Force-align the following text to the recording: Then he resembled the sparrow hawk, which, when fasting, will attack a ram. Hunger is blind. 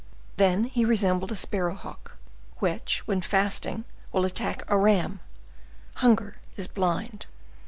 Then 0.37 0.63
he 0.63 0.83
resembled 0.83 1.29
the 1.29 1.35
sparrow 1.35 1.75
hawk, 1.75 2.17
which, 2.57 3.03
when 3.05 3.21
fasting, 3.21 3.85
will 4.11 4.25
attack 4.25 4.63
a 4.67 4.75
ram. 4.75 5.19
Hunger 5.97 6.37
is 6.55 6.67
blind. 6.67 7.27